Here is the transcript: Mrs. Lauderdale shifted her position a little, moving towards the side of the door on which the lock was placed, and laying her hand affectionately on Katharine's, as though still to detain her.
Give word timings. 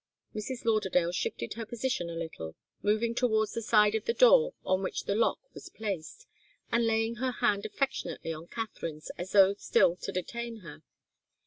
Mrs. 0.33 0.65
Lauderdale 0.65 1.11
shifted 1.11 1.53
her 1.53 1.65
position 1.67 2.09
a 2.09 2.15
little, 2.15 2.55
moving 2.81 3.13
towards 3.13 3.51
the 3.53 3.61
side 3.61 3.93
of 3.93 4.05
the 4.05 4.15
door 4.15 4.55
on 4.65 4.81
which 4.81 5.03
the 5.03 5.13
lock 5.13 5.39
was 5.53 5.69
placed, 5.69 6.25
and 6.71 6.87
laying 6.87 7.17
her 7.17 7.33
hand 7.33 7.67
affectionately 7.67 8.33
on 8.33 8.47
Katharine's, 8.47 9.11
as 9.19 9.31
though 9.33 9.53
still 9.53 9.95
to 9.97 10.11
detain 10.11 10.61
her. 10.61 10.81